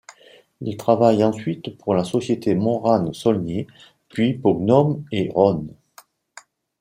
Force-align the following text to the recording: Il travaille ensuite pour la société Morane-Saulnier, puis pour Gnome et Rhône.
Il 0.61 0.77
travaille 0.77 1.23
ensuite 1.23 1.77
pour 1.77 1.93
la 1.93 2.03
société 2.03 2.55
Morane-Saulnier, 2.55 3.67
puis 4.09 4.33
pour 4.33 4.59
Gnome 4.59 5.05
et 5.11 5.29
Rhône. 5.29 5.75